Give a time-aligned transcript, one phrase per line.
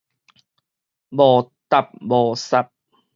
[1.11, 2.71] 無沓無屑